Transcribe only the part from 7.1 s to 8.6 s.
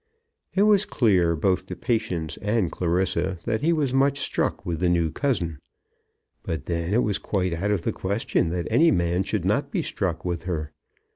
quite out of the question